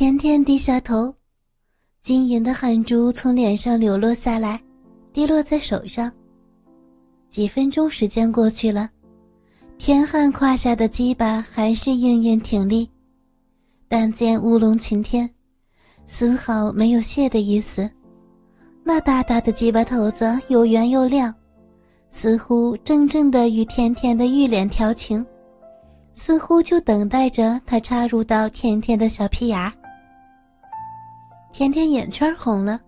[0.00, 1.14] 甜甜低下头，
[2.00, 4.58] 晶莹的汗珠从脸上流落下来，
[5.12, 6.10] 滴落在手上。
[7.28, 8.88] 几分钟时间过去了，
[9.76, 12.88] 田汉胯下的鸡巴还是硬硬挺立，
[13.88, 15.28] 但见乌龙擎天，
[16.06, 17.90] 丝毫没有泄的意思。
[18.82, 21.34] 那大大的鸡巴头子又圆又亮，
[22.10, 25.22] 似乎正正的与甜甜的玉脸调情，
[26.14, 29.70] 似乎就等待着他插入到甜甜的小屁眼。
[31.52, 32.80] 甜甜眼圈红了，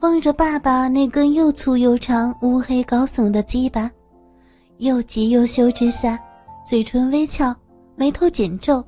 [0.00, 3.90] 望着爸爸那根又粗又长、乌黑高耸的鸡巴，
[4.78, 6.18] 又急又羞之下，
[6.64, 7.54] 嘴唇微翘，
[7.96, 8.84] 眉头紧皱，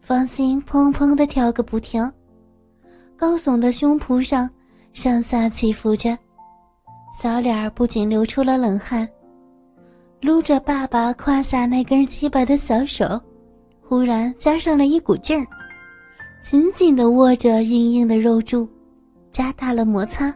[0.00, 2.10] 芳心砰砰的跳个不停，
[3.16, 4.48] 高耸的胸脯上。
[4.92, 6.14] 上下起伏着，
[7.18, 9.08] 小脸儿不仅流出了冷汗。
[10.20, 13.18] 撸着爸爸胯下那根鸡巴的小手，
[13.80, 15.46] 忽然加上了一股劲儿，
[16.42, 18.68] 紧紧地握着硬硬的肉柱，
[19.30, 20.34] 加大了摩擦，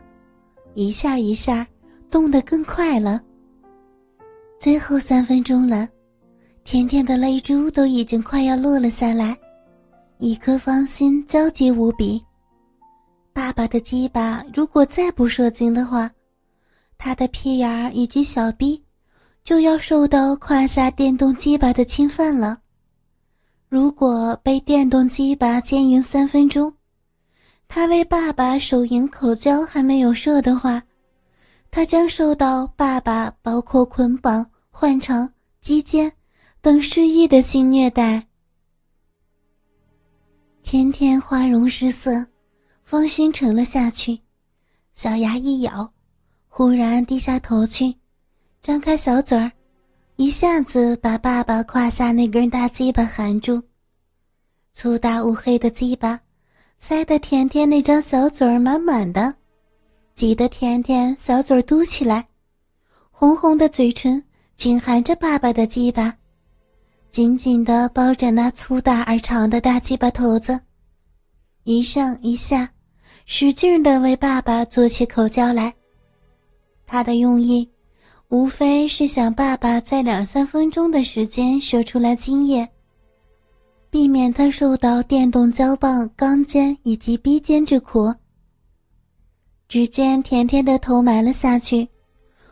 [0.74, 1.66] 一下一下
[2.08, 3.20] 动得更快了。
[4.60, 5.88] 最后三分钟了，
[6.62, 9.36] 甜甜的泪珠都已经快要落了下来，
[10.18, 12.24] 一颗芳心焦急无比。
[13.32, 16.08] 爸爸的鸡巴如果再不射精的话，
[16.96, 18.80] 他的屁眼儿以及小臂
[19.42, 22.58] 就要受到胯下电动鸡巴的侵犯了。
[23.68, 26.72] 如果被电动鸡巴奸淫三分钟，
[27.68, 30.82] 他为爸爸手淫口交还没有射的话，
[31.70, 36.10] 他将受到爸爸包括捆绑、换肠、击奸
[36.62, 38.26] 等失意的性虐待。
[40.62, 42.26] 天天花容失色。
[42.88, 44.20] 芳心沉了下去，
[44.94, 45.92] 小牙一咬，
[46.46, 47.92] 忽然低下头去，
[48.62, 49.50] 张开小嘴儿，
[50.14, 53.60] 一下子把爸爸胯下那根大鸡巴含住。
[54.78, 56.20] 粗大乌黑的鸡巴，
[56.76, 59.34] 塞得甜甜那张小嘴儿满满的，
[60.14, 62.28] 挤得甜甜小嘴儿嘟起来，
[63.10, 64.22] 红红的嘴唇
[64.54, 66.14] 紧含着爸爸的鸡巴，
[67.08, 70.60] 紧紧地包着那粗大而长的大鸡巴头子，
[71.64, 72.68] 一上一下。
[73.24, 75.74] 使劲地为爸爸做起口交来，
[76.86, 77.68] 他的用意
[78.28, 82.68] 无非是想爸爸在两三分钟的时间射出来精液，
[83.90, 88.14] 避免他受到电动胶棒、钢尖以及逼尖之苦。
[89.68, 91.88] 只见甜甜的头埋了下去，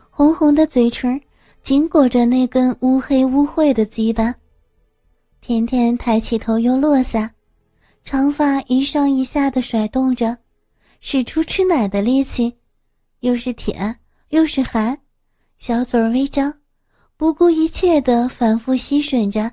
[0.09, 1.19] 红红的嘴唇
[1.61, 4.35] 紧裹着那根乌黑污秽的鸡巴。
[5.41, 7.31] 甜甜抬起头又落下，
[8.03, 10.37] 长发一上一下的甩动着。
[11.01, 12.55] 使出吃奶的力气，
[13.19, 14.97] 又是舔又是含，
[15.57, 16.51] 小嘴微张，
[17.15, 19.51] 不顾一切的反复吸吮着。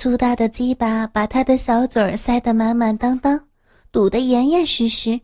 [0.00, 3.38] 粗大的鸡巴把他的小嘴儿塞得满满当当，
[3.92, 5.20] 堵得严严实实。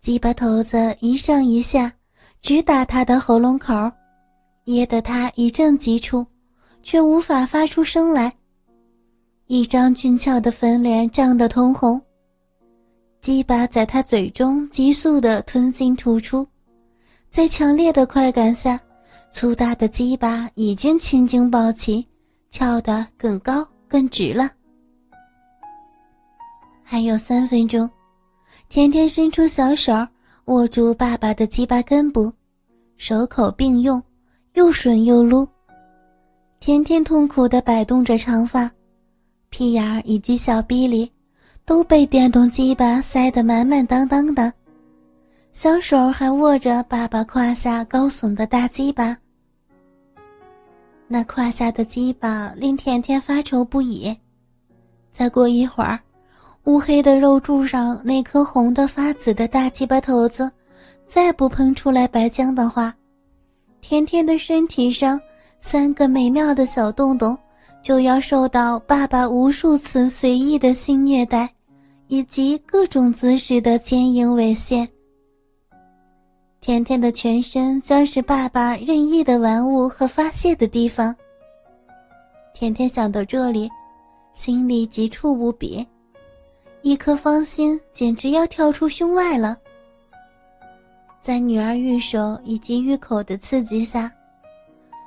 [0.00, 1.90] 鸡巴头子一上一下，
[2.42, 3.72] 直打他的喉咙口，
[4.64, 6.26] 噎得他一阵急促，
[6.82, 8.30] 却无法发出声来。
[9.46, 11.98] 一张俊俏的粉脸涨得通红。
[13.22, 16.46] 鸡巴在他嘴中急速的吞进吐出，
[17.30, 18.78] 在强烈的快感下，
[19.30, 22.06] 粗大的鸡巴已经青筋暴起，
[22.50, 24.50] 翘得更高更直了。
[26.82, 27.88] 还有三分钟，
[28.68, 29.92] 甜甜伸出小手
[30.46, 32.32] 握住爸爸的鸡巴根部，
[32.96, 34.02] 手口并用，
[34.54, 35.46] 又吮又撸。
[36.60, 38.70] 甜甜痛苦地摆动着长发，
[39.50, 41.10] 屁眼儿以及小臂里。
[41.64, 44.52] 都被电动鸡巴塞得满满当当的，
[45.52, 49.18] 小手还握着爸爸胯下高耸的大鸡巴。
[51.08, 54.16] 那胯下的鸡巴令甜甜发愁不已。
[55.10, 55.98] 再过一会儿，
[56.64, 60.50] 乌黑的肉柱上那颗红的发紫的大鸡巴头子，
[61.06, 62.94] 再不喷出来白浆的话，
[63.80, 65.20] 甜甜的身体上
[65.58, 67.38] 三个美妙的小洞洞，
[67.82, 71.48] 就要受到爸爸无数次随意的性虐待。
[72.08, 74.86] 以及各种姿势的坚硬猥亵，
[76.66, 81.14] 甜甜的全身将是爸爸任意的玩物和发泄的地方。
[82.52, 83.70] 甜甜想到这里，
[84.34, 85.86] 心里急促无比，
[86.82, 89.56] 一颗芳心简直要跳出胸外了。
[91.22, 94.10] 在女儿玉手以及玉口的刺激下，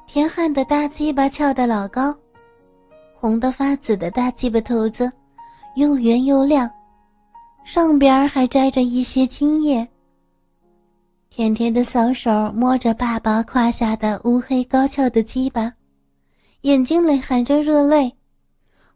[0.08, 2.16] 田汉的大鸡巴翘得老高，
[3.14, 5.12] 红得发紫的大鸡巴头子，
[5.76, 6.72] 又圆又亮。
[7.66, 9.86] 上边还摘着一些金叶。
[11.30, 15.74] 甜甜的小手摸着爸爸胯下的乌黑高翘的鸡巴，
[16.62, 18.16] 眼睛里含着热泪，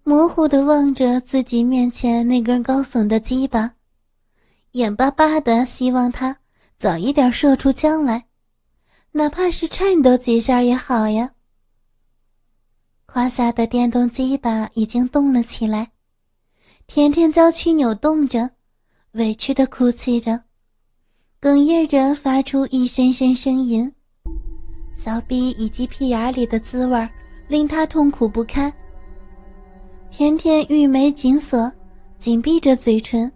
[0.03, 3.75] 模糊的望着自己面前那根高耸的鸡巴，
[4.71, 6.35] 眼巴巴的希望他
[6.75, 8.25] 早一点射出浆来，
[9.12, 11.31] 哪怕是颤抖几下也好呀。
[13.06, 15.91] 胯下的电动鸡巴已经动了起来，
[16.88, 18.50] 甜甜娇躯扭动着，
[19.12, 20.44] 委屈的哭泣着，
[21.44, 23.94] 哽咽着发出一声声呻吟。
[24.95, 27.10] 小臂以及屁眼里的滋味
[27.50, 28.74] 令他痛苦不堪。
[30.10, 31.69] 甜甜玉眉紧锁，
[32.18, 33.30] 紧闭着嘴唇，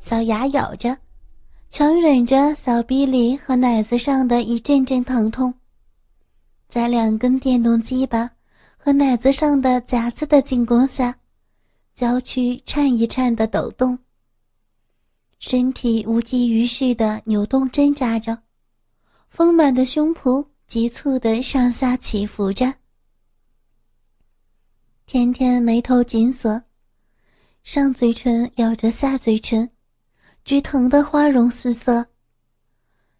[0.00, 0.94] 小牙咬着，
[1.70, 5.54] 强忍着小臂里和奶子上的一阵阵疼痛，
[6.68, 8.30] 在两根电动鸡巴。
[8.76, 11.14] 和奶子上的夹子的进攻下，
[11.94, 13.98] 娇躯颤一颤的抖动，
[15.40, 18.36] 身体无济于事的扭动挣扎着，
[19.30, 22.74] 丰满的胸脯急促的上下起伏着。
[25.06, 26.62] 甜甜眉头紧锁，
[27.62, 29.66] 上嘴唇咬着下嘴唇，
[30.44, 32.04] 直疼得花容失色，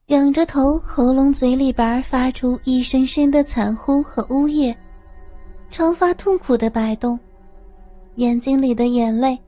[0.08, 4.76] 仰着头，喉咙嘴里边发出一声声的惨呼和呜咽。
[5.70, 7.18] 长发痛苦的摆动，
[8.16, 9.40] 眼睛里的眼泪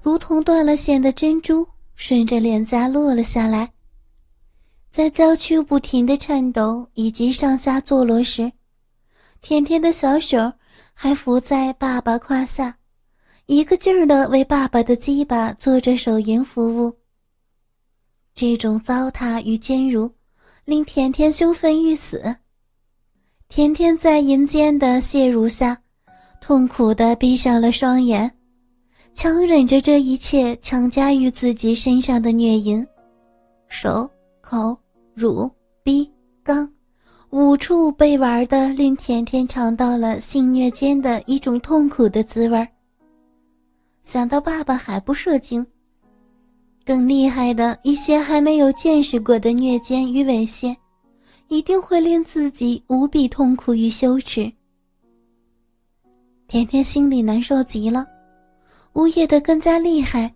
[0.00, 3.72] 如同断了线的珍珠，顺着脸颊落了下来。
[4.90, 8.52] 在娇躯不停的颤抖以及上下坐落时，
[9.40, 10.52] 甜甜的小手
[10.92, 12.78] 还伏在爸爸胯下，
[13.46, 16.96] 一个劲儿的为爸爸的鸡巴做着手淫服务。
[18.32, 20.12] 这种糟蹋与奸辱，
[20.64, 22.36] 令甜甜羞愤欲死。
[23.48, 25.82] 甜甜在淫间的亵辱下，
[26.40, 28.36] 痛苦的闭上了双眼，
[29.14, 32.84] 强忍着这一切强加于自己身上的虐淫，
[33.68, 34.76] 手、口、
[35.14, 35.48] 乳、
[35.82, 36.10] 逼、
[36.44, 36.68] 肛，
[37.30, 42.68] 五处被玩的，令甜甜尝到了性虐间的一种痛苦的滋味
[44.02, 45.64] 想到爸爸还不射精，
[46.84, 50.76] 更厉害的一些还没有见识过的虐奸与猥亵。
[51.48, 54.50] 一定会令自己无比痛苦与羞耻。
[56.48, 58.04] 甜甜心里难受极了，
[58.94, 60.32] 呜咽的更加厉害。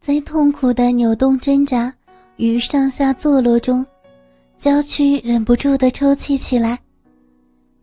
[0.00, 1.92] 在痛苦的扭动挣扎
[2.36, 3.84] 与上下坐落中，
[4.56, 6.78] 娇躯忍不住的抽泣起来。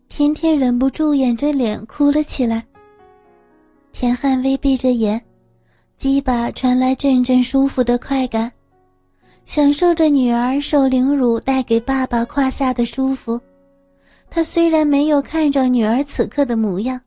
[0.08, 2.64] 甜甜忍不住掩着脸哭了起来。
[3.92, 5.20] 田汉微闭着眼，
[5.96, 8.50] 鸡巴传来阵阵舒服的快感。
[9.44, 13.40] 享受着女儿受凌辱带给爸爸胯下的舒服，
[14.28, 17.00] 他虽然没有看着女儿此刻的模样，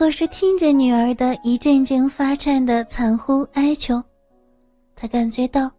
[0.00, 4.02] 可是听着女儿的一阵阵发颤的惨呼哀求，
[4.96, 5.70] 他感觉到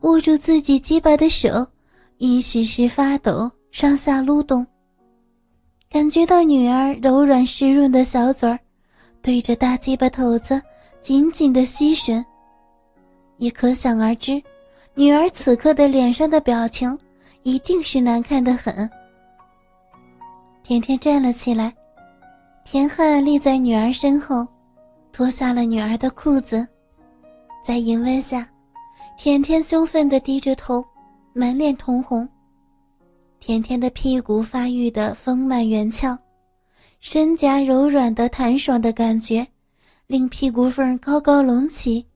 [0.00, 1.64] 握住自己鸡巴的手
[2.18, 4.66] 一时时发抖，上下撸动。
[5.88, 8.58] 感觉到女儿柔软湿润的小嘴儿
[9.22, 10.60] 对着大鸡巴头子
[11.00, 12.24] 紧紧的吸吮，
[13.38, 14.42] 也可想而知。
[14.94, 16.98] 女儿此刻的脸上的表情，
[17.44, 18.90] 一定是难看的很。
[20.64, 21.72] 甜甜站了起来，
[22.64, 24.46] 田汉立在女儿身后，
[25.12, 26.66] 脱下了女儿的裤子，
[27.64, 28.48] 在淫威下，
[29.18, 30.84] 甜甜羞愤地低着头，
[31.32, 32.28] 满脸通红。
[33.40, 36.16] 甜甜的屁股发育的丰满圆翘，
[37.00, 39.46] 身颊柔软的弹爽的感觉，
[40.06, 42.06] 令屁股缝高高隆起。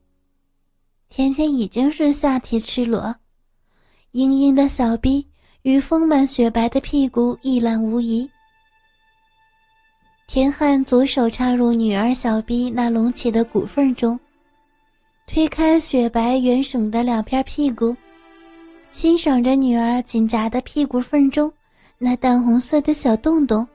[1.09, 3.15] 甜甜已经是下体赤裸，
[4.13, 5.27] 硬硬的小臂
[5.63, 8.31] 与丰满雪白的屁股一览无遗。
[10.27, 14.19] 田汉左手插入女儿小臂那隆起的骨缝中，
[15.27, 17.95] 推开雪白圆耸的两片屁股，
[18.91, 21.53] 欣赏着女儿紧夹的屁股缝中
[21.99, 23.67] 那淡红色的小洞洞。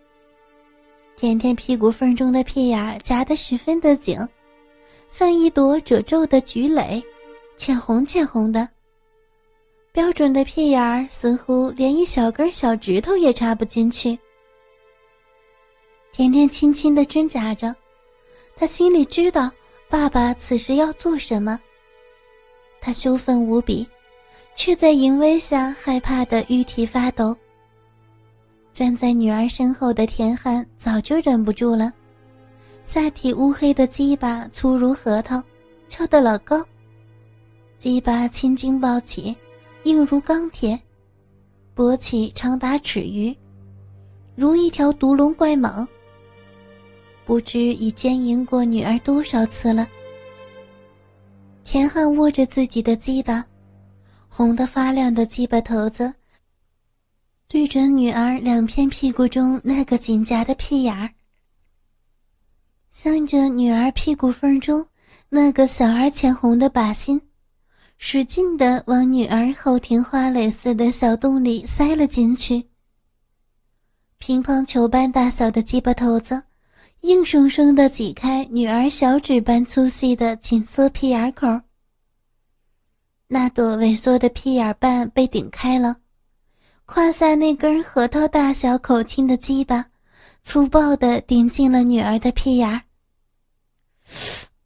[1.15, 4.17] 甜甜屁股缝中的屁眼夹得十分的紧，
[5.07, 7.01] 像一朵褶皱的菊蕾。
[7.57, 8.67] 浅红浅红的，
[9.91, 14.17] 标准的屁眼儿似乎连一小根小指头也插不进去。
[16.19, 17.73] 甜甜轻轻的挣扎着，
[18.53, 19.49] 她心里知道
[19.89, 21.57] 爸爸此时要做什么。
[22.81, 23.87] 她羞愤无比，
[24.53, 27.33] 却在淫威下害怕的玉体发抖。
[28.73, 31.93] 站在女儿身后的田汉早就忍不住了，
[32.83, 35.41] 下体乌黑的鸡巴粗如核桃，
[35.87, 36.61] 翘得老高。
[37.77, 39.33] 鸡巴青筋暴起，
[39.83, 40.77] 硬如钢铁，
[41.73, 43.33] 勃起长达尺余，
[44.35, 45.87] 如一条毒龙怪蟒。
[47.29, 49.87] 不知已奸淫过女儿多少次了。
[51.63, 53.45] 田汉握着自己的鸡巴，
[54.27, 56.11] 红得发亮的鸡巴头子，
[57.47, 61.07] 对准女儿两片屁股中那个紧夹的屁眼儿。
[62.89, 64.83] 向着女儿屁股缝中
[65.29, 67.21] 那个小而浅红的靶心，
[67.99, 72.65] 使劲的往女儿后庭花蕾似的小洞里塞了进去。
[74.17, 76.41] 乒乓球般大小的鸡巴头子，
[77.01, 81.47] 硬生生的挤开女儿小指般粗细的紧缩屁眼口。
[83.27, 85.97] 那朵萎缩的屁眼瓣被顶开了，
[86.85, 89.85] 胯下那根核桃大小、口径的鸡巴，
[90.41, 92.69] 粗暴的顶进了女儿的屁眼。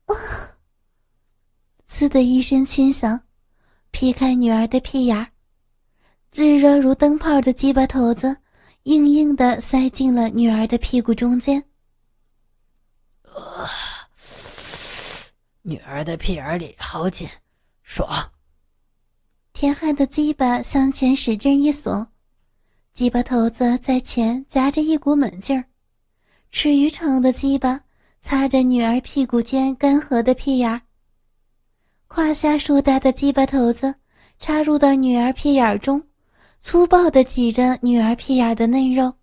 [0.05, 0.15] 啊！
[1.89, 3.21] 呲的一声轻响，
[3.91, 5.27] 劈开女儿的屁眼，
[6.31, 8.37] 炙热如灯泡的鸡巴头子。
[8.83, 11.63] 硬硬的塞进了女儿的屁股中间。
[13.35, 13.67] 呃，
[15.61, 17.27] 女儿的屁眼里好紧，
[17.81, 18.31] 爽。
[19.53, 22.07] 田汉的鸡巴向前使劲一耸，
[22.93, 25.65] 鸡巴头子在前夹着一股猛劲儿，
[26.51, 27.81] 尺余长的鸡巴
[28.21, 30.81] 擦着女儿屁股间干涸的屁眼儿，
[32.07, 33.95] 胯下硕大的鸡巴头子
[34.39, 36.03] 插入到女儿屁眼中。
[36.59, 39.13] 粗暴的挤着女儿屁眼的嫩肉，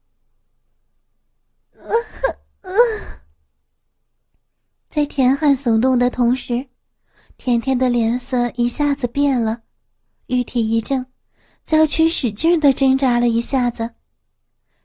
[5.00, 6.66] 在田汉耸动的同时，
[7.38, 9.62] 甜甜的脸色一下子变了，
[10.26, 11.06] 玉体一怔，
[11.64, 13.92] 娇躯使劲的挣扎了一下子。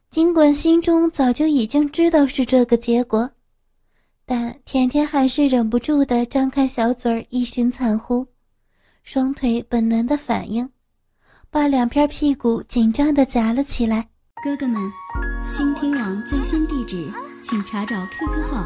[0.10, 3.30] 尽管心中早就已经知道是这个结果，
[4.26, 8.26] 但甜甜还是忍不住的张开小嘴儿，一声惨呼，
[9.04, 10.70] 双腿本能的反应。
[11.52, 14.08] 把两片屁股紧张的夹了起来。
[14.42, 14.82] 哥哥们，
[15.52, 17.12] 倾听网最新地址，
[17.44, 18.66] 请查找 QQ 号